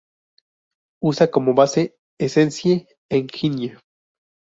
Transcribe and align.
Usa 1.03 1.29
como 1.29 1.53
base 1.53 1.95
Essence 2.19 2.87
Engine. 3.07 3.77